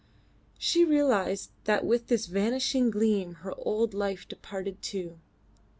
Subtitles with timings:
[0.57, 5.19] She realised that with this vanishing gleam her old life departed too.